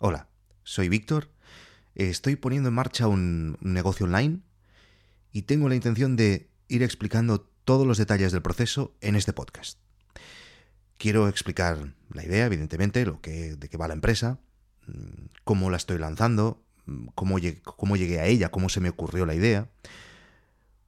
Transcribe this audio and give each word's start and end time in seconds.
Hola, 0.00 0.28
soy 0.62 0.88
Víctor, 0.88 1.28
estoy 1.96 2.36
poniendo 2.36 2.68
en 2.68 2.74
marcha 2.76 3.08
un 3.08 3.58
negocio 3.60 4.06
online 4.06 4.42
y 5.32 5.42
tengo 5.42 5.68
la 5.68 5.74
intención 5.74 6.14
de 6.14 6.48
ir 6.68 6.84
explicando 6.84 7.40
todos 7.64 7.84
los 7.84 7.98
detalles 7.98 8.30
del 8.30 8.40
proceso 8.40 8.94
en 9.00 9.16
este 9.16 9.32
podcast. 9.32 9.76
Quiero 10.98 11.26
explicar 11.26 11.94
la 12.10 12.24
idea, 12.24 12.46
evidentemente, 12.46 13.04
lo 13.04 13.20
que, 13.20 13.56
de 13.56 13.68
qué 13.68 13.76
va 13.76 13.88
la 13.88 13.94
empresa, 13.94 14.38
mm, 14.86 15.30
cómo 15.42 15.68
la 15.68 15.78
estoy 15.78 15.98
lanzando, 15.98 16.62
mm, 16.86 17.08
cómo 17.16 17.40
llegué, 17.40 17.60
cómo 17.62 17.96
llegué 17.96 18.20
a 18.20 18.26
ella, 18.26 18.52
cómo 18.52 18.68
se 18.68 18.78
me 18.78 18.90
ocurrió 18.90 19.26
la 19.26 19.34
idea, 19.34 19.68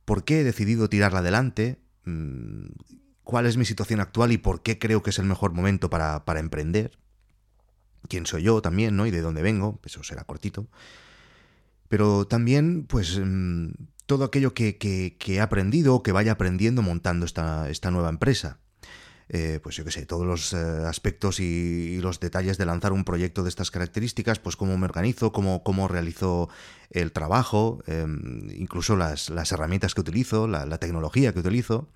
por 0.04 0.22
qué 0.22 0.42
he 0.42 0.44
decidido 0.44 0.88
tirarla 0.88 1.18
adelante, 1.18 1.80
mm, 2.04 2.66
cuál 3.24 3.46
es 3.46 3.56
mi 3.56 3.64
situación 3.64 3.98
actual 3.98 4.30
y 4.30 4.38
por 4.38 4.62
qué 4.62 4.78
creo 4.78 5.02
que 5.02 5.10
es 5.10 5.18
el 5.18 5.26
mejor 5.26 5.52
momento 5.52 5.90
para, 5.90 6.24
para 6.24 6.38
emprender 6.38 7.00
quién 8.08 8.26
soy 8.26 8.42
yo 8.42 8.62
también, 8.62 8.96
¿no? 8.96 9.06
Y 9.06 9.10
de 9.10 9.20
dónde 9.20 9.42
vengo, 9.42 9.80
eso 9.84 10.02
será 10.02 10.24
cortito. 10.24 10.66
Pero 11.88 12.26
también, 12.26 12.84
pues, 12.84 13.18
mm, 13.18 13.70
todo 14.06 14.24
aquello 14.24 14.54
que, 14.54 15.16
he 15.26 15.40
aprendido 15.40 15.94
o 15.94 16.02
que 16.02 16.12
vaya 16.12 16.32
aprendiendo 16.32 16.82
montando 16.82 17.26
esta, 17.26 17.90
nueva 17.90 18.08
empresa. 18.08 18.58
Eh, 19.28 19.60
pues 19.62 19.76
yo 19.76 19.84
qué 19.84 19.92
sé, 19.92 20.06
todos 20.06 20.26
los 20.26 20.52
eh, 20.52 20.56
aspectos 20.86 21.38
y, 21.38 22.00
los 22.00 22.18
detalles 22.18 22.58
de 22.58 22.66
lanzar 22.66 22.92
un 22.92 23.04
proyecto 23.04 23.44
de 23.44 23.48
estas 23.48 23.70
características, 23.70 24.40
pues 24.40 24.56
cómo 24.56 24.76
me 24.76 24.86
organizo, 24.86 25.32
cómo, 25.32 25.88
realizo 25.88 26.48
el 26.90 27.12
trabajo, 27.12 27.82
em, 27.86 28.50
incluso 28.50 28.96
las, 28.96 29.30
herramientas 29.52 29.94
que 29.94 30.00
utilizo, 30.00 30.48
la 30.48 30.78
tecnología 30.78 31.32
que 31.32 31.40
utilizo 31.40 31.88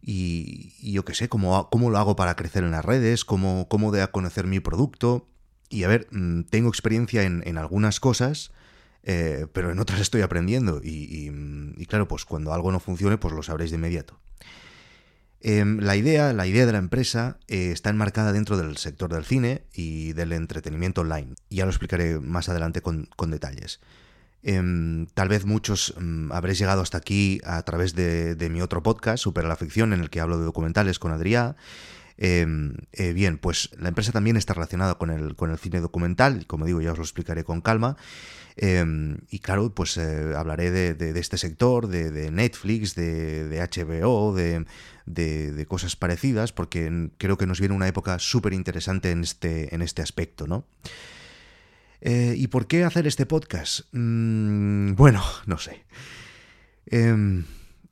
y, 0.00 0.92
yo 0.92 1.04
qué 1.04 1.14
sé, 1.14 1.28
cómo, 1.28 1.68
cómo, 1.70 1.90
lo 1.90 1.98
hago 1.98 2.16
para 2.16 2.36
crecer 2.36 2.64
en 2.64 2.70
las 2.70 2.84
redes, 2.84 3.24
cómo, 3.24 3.68
cómo 3.68 3.92
de 3.92 4.02
a 4.02 4.10
conocer 4.10 4.46
mi 4.46 4.60
producto. 4.60 5.26
Y 5.68 5.84
a 5.84 5.88
ver, 5.88 6.08
mm, 6.10 6.44
tengo 6.44 6.68
experiencia 6.68 7.24
en, 7.24 7.58
algunas 7.58 8.00
cosas, 8.00 8.52
eh, 9.02 9.46
pero 9.52 9.70
en 9.70 9.78
otras 9.78 10.00
estoy 10.00 10.22
aprendiendo. 10.22 10.80
Y, 10.82 11.30
claro, 11.88 12.08
pues 12.08 12.24
cuando 12.24 12.52
algo 12.52 12.72
no 12.72 12.80
funcione, 12.80 13.18
pues 13.18 13.34
lo 13.34 13.42
sabréis 13.42 13.70
de 13.70 13.76
inmediato. 13.76 14.18
Em, 15.40 15.78
la, 15.78 15.94
idea, 15.94 16.32
la 16.32 16.46
idea 16.46 16.66
de 16.66 16.72
la 16.72 16.78
empresa 16.78 17.38
eh, 17.46 17.70
está 17.70 17.90
enmarcada 17.90 18.32
dentro 18.32 18.56
del 18.56 18.76
sector 18.76 19.12
del 19.12 19.24
cine 19.24 19.62
y 19.72 20.12
del 20.14 20.32
entretenimiento 20.32 21.02
online. 21.02 21.34
Ya 21.48 21.64
lo 21.64 21.70
explicaré 21.70 22.18
más 22.18 22.48
adelante 22.48 22.82
con, 22.82 23.08
con 23.14 23.30
detalles. 23.30 23.80
Em, 24.42 25.06
tal 25.14 25.28
vez 25.28 25.44
muchos 25.44 25.94
em, 25.98 26.30
habréis 26.30 26.58
llegado 26.58 26.80
hasta 26.80 26.98
aquí 26.98 27.40
a 27.44 27.62
través 27.62 27.94
de, 27.94 28.48
mi 28.50 28.62
otro 28.62 28.82
podcast, 28.82 29.22
Supera 29.24 29.48
la 29.48 29.56
Ficción, 29.56 29.92
en 29.92 30.00
el 30.00 30.10
que 30.10 30.20
hablo 30.20 30.38
de 30.38 30.44
documentales 30.44 30.98
con 30.98 31.12
Adrián. 31.12 31.56
Em, 32.16 32.74
eh, 32.92 33.12
bien, 33.12 33.38
pues 33.38 33.70
la 33.78 33.88
empresa 33.88 34.12
también 34.12 34.36
está 34.36 34.54
relacionada 34.54 34.96
con 34.96 35.10
el, 35.10 35.36
con 35.36 35.50
el 35.50 35.58
cine 35.58 35.80
documental, 35.80 36.42
y 36.42 36.44
como 36.44 36.66
digo, 36.66 36.80
ya 36.80 36.92
os 36.92 36.98
lo 36.98 37.04
explicaré 37.04 37.44
con 37.44 37.60
calma. 37.60 37.96
y 39.30 39.38
claro, 39.38 39.72
pues 39.72 39.96
eh, 39.98 40.34
hablaré 40.36 40.70
de, 40.72 41.20
este 41.20 41.38
sector, 41.38 41.86
de, 41.86 42.30
Netflix, 42.30 42.94
de, 42.96 43.68
HBO, 43.72 44.34
de, 44.34 45.66
cosas 45.68 45.94
parecidas, 45.96 46.52
porque 46.52 47.10
creo 47.18 47.38
que 47.38 47.46
nos 47.46 47.60
viene 47.60 47.74
una 47.74 47.86
época 47.88 48.18
súper 48.18 48.52
interesante 48.52 49.10
en 49.12 49.22
este, 49.22 49.74
en 49.74 49.82
este 49.82 50.02
aspecto, 50.02 50.46
¿no? 50.48 50.64
Eh, 52.00 52.34
¿Y 52.36 52.48
por 52.48 52.66
qué 52.66 52.84
hacer 52.84 53.06
este 53.06 53.26
podcast? 53.26 53.80
Mm, 53.92 54.94
bueno, 54.94 55.22
no 55.46 55.58
sé. 55.58 55.84
Em, 56.86 57.44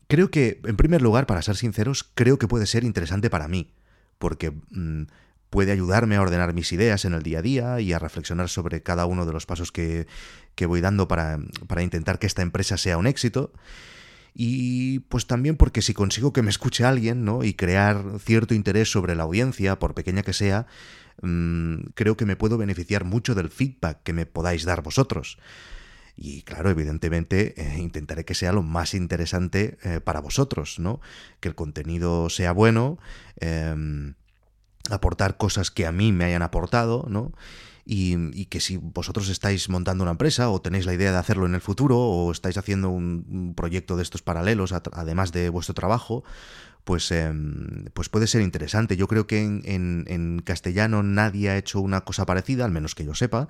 creo 0.08 0.30
que, 0.30 0.60
en 0.64 0.76
primer 0.76 1.02
lugar, 1.02 1.26
para 1.26 1.42
ser 1.42 1.56
sinceros, 1.56 2.04
creo 2.14 2.38
que 2.38 2.48
puede 2.48 2.66
ser 2.66 2.84
interesante 2.84 3.30
para 3.30 3.48
mí, 3.48 3.72
porque 4.18 4.50
mm, 4.50 5.04
puede 5.50 5.72
ayudarme 5.72 6.16
a 6.16 6.22
ordenar 6.22 6.54
mis 6.54 6.72
ideas 6.72 7.04
en 7.04 7.14
el 7.14 7.22
día 7.22 7.40
a 7.40 7.42
día 7.42 7.80
y 7.80 7.92
a 7.92 7.98
reflexionar 7.98 8.48
sobre 8.48 8.82
cada 8.82 9.06
uno 9.06 9.26
de 9.26 9.32
los 9.32 9.46
pasos 9.46 9.72
que, 9.72 10.06
que 10.54 10.66
voy 10.66 10.80
dando 10.80 11.08
para, 11.08 11.38
para 11.66 11.82
intentar 11.82 12.18
que 12.18 12.26
esta 12.26 12.42
empresa 12.42 12.76
sea 12.76 12.98
un 12.98 13.06
éxito. 13.06 13.52
Y 14.38 14.98
pues 15.00 15.26
también 15.26 15.56
porque 15.56 15.80
si 15.80 15.94
consigo 15.94 16.32
que 16.32 16.42
me 16.42 16.50
escuche 16.50 16.84
alguien, 16.84 17.24
¿no? 17.24 17.42
Y 17.42 17.54
crear 17.54 18.04
cierto 18.18 18.54
interés 18.54 18.90
sobre 18.90 19.14
la 19.14 19.22
audiencia, 19.22 19.78
por 19.78 19.94
pequeña 19.94 20.22
que 20.22 20.34
sea, 20.34 20.66
Mm, 21.22 21.92
creo 21.94 22.16
que 22.16 22.26
me 22.26 22.36
puedo 22.36 22.58
beneficiar 22.58 23.04
mucho 23.04 23.34
del 23.34 23.50
feedback 23.50 24.02
que 24.02 24.12
me 24.12 24.26
podáis 24.26 24.64
dar 24.64 24.82
vosotros. 24.82 25.38
Y 26.16 26.42
claro, 26.42 26.70
evidentemente 26.70 27.54
eh, 27.60 27.78
intentaré 27.78 28.24
que 28.24 28.34
sea 28.34 28.52
lo 28.52 28.62
más 28.62 28.94
interesante 28.94 29.78
eh, 29.82 30.00
para 30.00 30.20
vosotros, 30.20 30.78
¿no? 30.78 31.00
Que 31.40 31.48
el 31.48 31.54
contenido 31.54 32.30
sea 32.30 32.52
bueno, 32.52 32.98
em, 33.40 34.14
aportar 34.90 35.36
cosas 35.36 35.70
que 35.70 35.86
a 35.86 35.92
mí 35.92 36.12
me 36.12 36.24
hayan 36.24 36.42
aportado, 36.42 37.06
¿no? 37.08 37.32
Y, 37.88 38.46
que 38.46 38.58
si 38.60 38.78
vosotros 38.78 39.28
estáis 39.28 39.68
montando 39.68 40.02
una 40.02 40.10
empresa 40.10 40.50
o 40.50 40.60
tenéis 40.60 40.86
la 40.86 40.94
idea 40.94 41.12
de 41.12 41.18
hacerlo 41.18 41.46
en 41.46 41.54
el 41.54 41.60
futuro 41.60 41.98
o 41.98 42.32
estáis 42.32 42.58
haciendo 42.58 42.90
un, 42.90 43.54
proyecto 43.56 43.96
de 43.96 44.02
estos 44.02 44.22
paralelos, 44.22 44.72
además 44.72 45.30
de 45.30 45.50
vuestro 45.50 45.72
trabajo, 45.72 46.24
pues, 46.86 47.10
em, 47.10 47.86
pues 47.94 48.08
puede 48.08 48.28
ser 48.28 48.42
interesante. 48.42 48.96
Yo 48.96 49.08
creo 49.08 49.26
que 49.26 49.40
en, 49.42 50.42
castellano 50.44 51.02
nadie 51.02 51.50
ha 51.50 51.58
hecho 51.58 51.80
una 51.80 52.02
cosa 52.02 52.26
parecida, 52.26 52.64
al 52.64 52.70
menos 52.70 52.94
que 52.94 53.04
yo 53.04 53.12
sepa. 53.12 53.48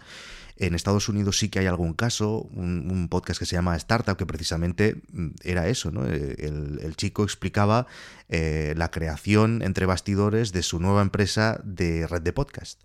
En 0.57 0.75
Estados 0.75 1.11
Unidos 1.11 1.39
sí 1.39 1.51
que 1.51 1.59
hay 1.59 1.67
algún 1.67 1.93
caso, 1.93 2.49
un, 2.55 3.09
podcast 3.11 3.39
que 3.39 3.45
se 3.45 3.55
llama 3.55 3.77
Startup, 3.77 4.17
que 4.17 4.25
precisamente 4.25 5.03
mm, 5.13 5.29
era 5.45 5.69
eso, 5.69 5.91
¿no? 5.91 6.07
Eh, 6.07 6.49
el, 6.81 6.97
chico 6.97 7.25
explicaba 7.25 7.87
eh, 8.31 8.73
la 8.75 8.91
creación 8.91 9.61
entre 9.61 9.85
bastidores 9.85 10.53
de 10.53 10.63
su 10.63 10.81
nueva 10.81 11.03
empresa 11.03 11.61
de 11.63 12.07
red 12.07 12.23
de 12.23 12.33
podcast. 12.33 12.81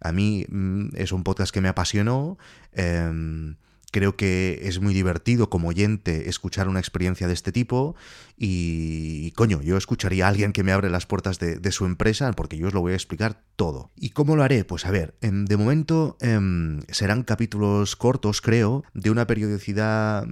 A 0.00 0.12
mí 0.12 0.46
mm, 0.48 0.90
es 0.94 1.10
un 1.10 1.24
podcast 1.24 1.52
que 1.52 1.60
me 1.60 1.68
apasionó. 1.68 2.38
Em, 2.74 3.56
Creo 3.90 4.16
que 4.16 4.60
es 4.62 4.80
muy 4.80 4.94
divertido 4.94 5.50
como 5.50 5.68
oyente 5.68 6.28
escuchar 6.28 6.68
una 6.68 6.78
experiencia 6.78 7.26
de 7.26 7.34
este 7.34 7.50
tipo 7.50 7.96
y, 8.36 9.32
coño, 9.32 9.60
yo 9.62 9.76
escucharía 9.76 10.26
a 10.26 10.28
alguien 10.28 10.52
que 10.52 10.62
me 10.62 10.72
abre 10.72 10.90
las 10.90 11.06
puertas 11.06 11.38
de, 11.38 11.72
su 11.72 11.86
empresa 11.86 12.32
porque 12.32 12.56
yo 12.56 12.68
os 12.68 12.74
lo 12.74 12.80
voy 12.80 12.92
a 12.92 12.96
explicar 12.96 13.42
todo. 13.56 13.90
¿Y 13.96 14.10
cómo 14.10 14.36
lo 14.36 14.42
haré? 14.42 14.64
Pues 14.64 14.86
a 14.86 14.90
ver, 14.90 15.14
em, 15.20 15.44
de 15.44 15.56
momento 15.56 16.16
em, 16.20 16.80
serán 16.88 17.24
capítulos 17.24 17.96
cortos, 17.96 18.40
creo, 18.40 18.84
de 18.94 19.10
una 19.10 19.26
periodicidad 19.26 20.26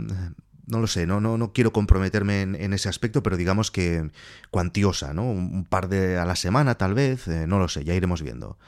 no 0.69 0.81
lo 0.81 0.87
sé, 0.87 1.07
no, 1.07 1.21
no, 1.21 1.39
no 1.39 1.53
quiero 1.53 1.73
comprometerme 1.73 2.43
en, 2.43 2.73
ese 2.75 2.89
aspecto, 2.91 3.23
pero 3.23 3.37
digamos 3.37 3.71
que 3.71 4.11
cuantiosa, 4.51 5.15
¿no? 5.15 5.23
Un, 5.23 5.65
par 5.65 5.89
de 5.89 6.19
a 6.19 6.27
la 6.27 6.37
semana 6.37 6.77
tal 6.77 6.95
vez, 6.95 7.27
eh, 7.27 7.47
no 7.47 7.59
lo 7.59 7.69
sé, 7.69 7.85
ya 7.85 7.95
iremos 7.95 8.23
viendo 8.23 8.59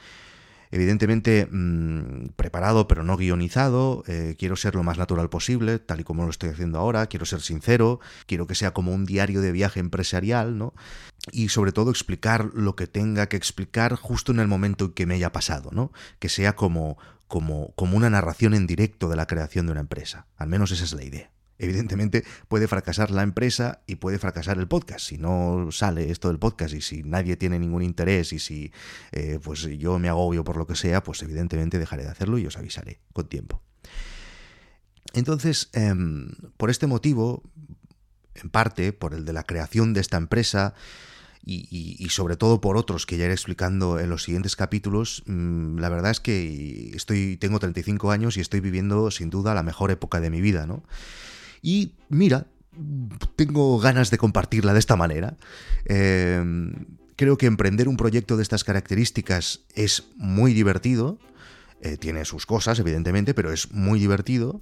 evidentemente 0.71 1.47
mm, 1.51 2.29
preparado 2.35 2.87
pero 2.87 3.03
no 3.03 3.17
guionizado, 3.17 4.03
eh, 4.07 4.35
quiero 4.37 4.55
ser 4.55 4.75
lo 4.75 4.83
más 4.83 4.97
natural 4.97 5.29
posible, 5.29 5.79
tal 5.79 5.99
y 5.99 6.03
como 6.03 6.23
lo 6.23 6.29
estoy 6.29 6.49
haciendo 6.49 6.79
ahora, 6.79 7.07
quiero 7.07 7.25
ser 7.25 7.41
sincero, 7.41 7.99
quiero 8.25 8.47
que 8.47 8.55
sea 8.55 8.73
como 8.73 8.93
un 8.93 9.05
diario 9.05 9.41
de 9.41 9.51
viaje 9.51 9.79
empresarial, 9.79 10.57
¿no? 10.57 10.73
Y 11.31 11.49
sobre 11.49 11.71
todo 11.71 11.91
explicar 11.91 12.49
lo 12.53 12.75
que 12.75 12.87
tenga 12.87 13.27
que 13.27 13.37
explicar 13.37 13.95
justo 13.95 14.31
en 14.31 14.39
el 14.39 14.47
momento 14.47 14.85
en 14.85 14.91
que 14.93 15.05
me 15.05 15.15
haya 15.15 15.31
pasado, 15.31 15.69
¿no? 15.71 15.91
Que 16.19 16.29
sea 16.29 16.55
como, 16.55 16.97
como, 17.27 17.73
como 17.75 17.97
una 17.97 18.09
narración 18.09 18.53
en 18.53 18.65
directo 18.65 19.09
de 19.09 19.15
la 19.17 19.27
creación 19.27 19.65
de 19.65 19.73
una 19.73 19.81
empresa. 19.81 20.27
Al 20.37 20.47
menos 20.47 20.71
esa 20.71 20.85
es 20.85 20.93
la 20.93 21.03
idea 21.03 21.31
evidentemente 21.61 22.25
puede 22.47 22.67
fracasar 22.67 23.11
la 23.11 23.23
empresa 23.23 23.81
y 23.87 23.95
puede 23.95 24.19
fracasar 24.19 24.57
el 24.57 24.67
podcast. 24.67 25.07
Si 25.07 25.17
no 25.17 25.69
sale 25.71 26.11
esto 26.11 26.27
del 26.27 26.39
podcast 26.39 26.73
y 26.73 26.81
si 26.81 27.03
nadie 27.03 27.37
tiene 27.37 27.59
ningún 27.59 27.83
interés 27.83 28.33
y 28.33 28.39
si 28.39 28.71
eh, 29.11 29.39
pues 29.41 29.61
yo 29.61 29.99
me 29.99 30.09
agobio 30.09 30.43
por 30.43 30.57
lo 30.57 30.65
que 30.65 30.75
sea, 30.75 31.03
pues 31.03 31.21
evidentemente 31.21 31.79
dejaré 31.79 32.03
de 32.03 32.09
hacerlo 32.09 32.37
y 32.37 32.45
os 32.47 32.57
avisaré 32.57 32.99
con 33.13 33.27
tiempo. 33.27 33.61
Entonces, 35.13 35.69
em, 35.73 36.31
por 36.57 36.69
este 36.69 36.87
motivo, 36.87 37.43
en 38.35 38.49
parte 38.49 38.93
por 38.93 39.13
el 39.13 39.25
de 39.25 39.33
la 39.33 39.43
creación 39.43 39.93
de 39.93 40.01
esta 40.01 40.17
empresa, 40.17 40.73
y, 41.43 42.07
sobre 42.09 42.37
todo 42.37 42.61
por 42.61 42.77
otros 42.77 43.07
que 43.07 43.17
ya 43.17 43.25
iré 43.25 43.33
explicando 43.33 43.99
en 43.99 44.09
los 44.09 44.23
siguientes 44.23 44.55
capítulos, 44.55 45.23
mm, 45.25 45.79
la 45.79 45.89
verdad 45.89 46.11
es 46.11 46.19
que 46.19 46.91
estoy, 46.93 47.37
tengo 47.37 47.59
35 47.59 48.11
años 48.11 48.37
y 48.37 48.41
estoy 48.41 48.59
viviendo 48.59 49.09
sin 49.09 49.31
duda 49.31 49.55
la 49.55 49.63
mejor 49.63 49.89
época 49.89 50.19
de 50.19 50.29
mi 50.29 50.39
vida, 50.39 50.67
¿no? 50.67 50.83
Y 51.61 51.93
mira, 52.09 52.47
tengo 53.35 53.79
ganas 53.79 54.11
de 54.11 54.17
compartirla 54.17 54.73
de 54.73 54.79
esta 54.79 54.95
manera. 54.95 55.37
Em, 55.85 56.73
creo 57.15 57.37
que 57.37 57.45
emprender 57.45 57.87
un 57.87 57.97
proyecto 57.97 58.37
de 58.37 58.43
estas 58.43 58.63
características 58.63 59.61
es 59.75 60.05
muy 60.17 60.53
divertido. 60.53 61.19
Eh, 61.81 61.97
tiene 61.97 62.25
sus 62.25 62.45
cosas, 62.45 62.79
evidentemente, 62.79 63.33
pero 63.33 63.51
es 63.51 63.71
muy 63.71 63.99
divertido. 63.99 64.61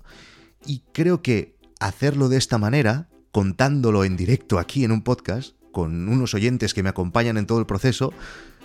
Y 0.65 0.83
creo 0.93 1.21
que 1.21 1.57
hacerlo 1.79 2.29
de 2.29 2.37
esta 2.37 2.57
manera, 2.57 3.09
contándolo 3.31 4.03
en 4.03 4.17
directo 4.17 4.59
aquí 4.59 4.83
en 4.83 4.91
un 4.91 5.03
podcast, 5.03 5.55
con 5.71 6.09
unos 6.09 6.33
oyentes 6.33 6.73
que 6.73 6.83
me 6.83 6.89
acompañan 6.89 7.37
en 7.37 7.45
todo 7.45 7.59
el 7.59 7.65
proceso, 7.65 8.11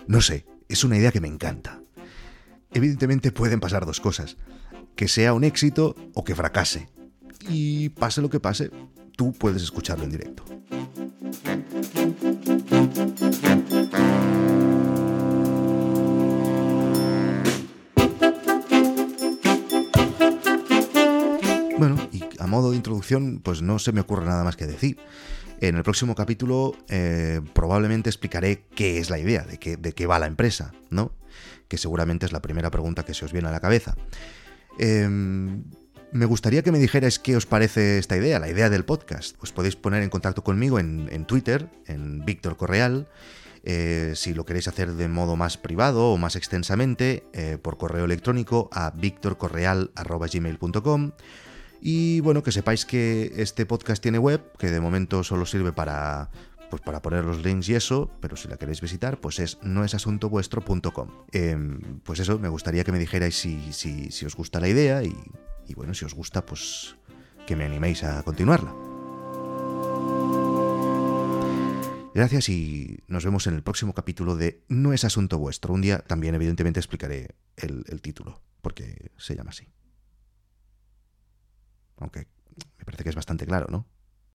no 0.06 0.20
sé, 0.20 0.46
es 0.68 0.84
una 0.84 0.96
idea 0.96 1.12
que 1.12 1.20
me 1.20 1.28
encanta. 1.28 1.80
Evidentemente 2.72 3.30
pueden 3.30 3.60
pasar 3.60 3.86
dos 3.86 4.00
cosas, 4.00 4.36
que 4.96 5.06
sea 5.06 5.34
un 5.34 5.44
éxito 5.44 5.94
o 6.14 6.24
que 6.24 6.34
fracase 6.34 6.93
y 7.48 7.88
pase 7.90 8.20
lo 8.20 8.30
que 8.30 8.40
pase, 8.40 8.70
tú 9.16 9.32
puedes 9.32 9.62
escucharlo 9.62 10.04
en 10.04 10.10
directo. 10.10 10.44
Bueno, 21.78 21.96
y 22.12 22.24
a 22.38 22.46
modo 22.46 22.70
de 22.70 22.76
introducción, 22.76 23.40
pues 23.42 23.62
no 23.62 23.78
se 23.78 23.92
me 23.92 24.00
ocurre 24.00 24.24
nada 24.24 24.44
más 24.44 24.56
que 24.56 24.66
decir. 24.66 24.98
En 25.60 25.76
el 25.76 25.82
próximo 25.82 26.14
capítulo 26.14 26.76
eh, 26.88 27.40
probablemente 27.52 28.10
explicaré 28.10 28.64
qué 28.74 28.98
es 28.98 29.08
la 29.08 29.18
idea, 29.18 29.42
de 29.42 29.58
qué, 29.58 29.76
de 29.76 29.92
qué 29.92 30.06
va 30.06 30.18
la 30.18 30.26
empresa, 30.26 30.72
¿no? 30.90 31.12
Que 31.68 31.78
seguramente 31.78 32.26
es 32.26 32.32
la 32.32 32.42
primera 32.42 32.70
pregunta 32.70 33.04
que 33.04 33.14
se 33.14 33.24
os 33.24 33.32
viene 33.32 33.48
a 33.48 33.52
la 33.52 33.60
cabeza. 33.60 33.96
Eh, 34.78 35.08
me 36.14 36.24
gustaría 36.26 36.62
que 36.62 36.70
me 36.70 36.78
dijerais 36.78 37.18
qué 37.18 37.36
os 37.36 37.44
parece 37.44 37.98
esta 37.98 38.16
idea, 38.16 38.38
la 38.38 38.48
idea 38.48 38.70
del 38.70 38.84
podcast. 38.84 39.34
Os 39.42 39.50
podéis 39.50 39.74
poner 39.74 40.04
en 40.04 40.10
contacto 40.10 40.44
conmigo 40.44 40.78
en, 40.78 41.24
Twitter, 41.26 41.68
en 41.86 42.24
Víctor 42.24 42.56
Correal. 42.56 43.08
Eh, 43.64 44.12
si 44.14 44.32
lo 44.32 44.44
queréis 44.44 44.68
hacer 44.68 44.92
de 44.92 45.08
modo 45.08 45.34
más 45.34 45.58
privado 45.58 46.12
o 46.12 46.16
más 46.16 46.36
extensamente, 46.36 47.26
eh, 47.32 47.58
por 47.60 47.78
correo 47.78 48.04
electrónico 48.04 48.70
a 48.72 48.92
victorcorreal.gmail.com 48.92 51.10
y 51.80 52.20
bueno, 52.20 52.44
que 52.44 52.52
sepáis 52.52 52.86
que 52.86 53.32
este 53.36 53.66
podcast 53.66 54.00
tiene 54.00 54.20
web, 54.20 54.40
que 54.56 54.70
de 54.70 54.78
momento 54.78 55.24
solo 55.24 55.46
sirve 55.46 55.72
para, 55.72 56.30
pues 56.70 56.80
para 56.80 57.02
poner 57.02 57.24
los 57.24 57.44
links 57.44 57.68
y 57.68 57.74
eso, 57.74 58.08
pero 58.20 58.36
si 58.36 58.46
la 58.46 58.56
queréis 58.56 58.80
visitar, 58.80 59.20
pues 59.20 59.40
es 59.40 59.58
noesasuntovuestro.com. 59.62 61.08
Em, 61.32 61.80
pues 62.04 62.20
eso, 62.20 62.38
me 62.38 62.48
gustaría 62.48 62.84
que 62.84 62.92
me 62.92 63.00
dijerais 63.00 63.34
si, 63.34 63.72
si, 63.72 64.24
os 64.24 64.36
gusta 64.36 64.60
la 64.60 64.68
idea 64.68 65.02
y, 65.02 65.12
y 65.68 65.74
bueno, 65.74 65.94
si 65.94 66.04
os 66.04 66.14
gusta, 66.14 66.44
pues 66.44 66.96
que 67.46 67.56
me 67.56 67.64
animéis 67.64 68.02
a 68.04 68.22
continuarla. 68.22 68.74
Gracias 72.14 72.48
y 72.48 73.02
nos 73.08 73.24
vemos 73.24 73.46
en 73.48 73.54
el 73.54 73.62
próximo 73.62 73.92
capítulo 73.92 74.36
de 74.36 74.62
No 74.68 74.92
es 74.92 75.04
asunto 75.04 75.38
vuestro. 75.38 75.74
Un 75.74 75.80
día 75.80 75.98
también 75.98 76.34
evidentemente 76.34 76.78
explicaré 76.78 77.34
el, 77.56 77.84
el 77.88 78.00
título, 78.02 78.40
porque 78.62 79.10
se 79.16 79.34
llama 79.34 79.50
así. 79.50 79.66
Aunque 81.96 82.28
me 82.78 82.84
parece 82.84 83.02
que 83.02 83.10
es 83.10 83.16
bastante 83.16 83.46
claro, 83.46 83.66
¿no? 83.68 83.86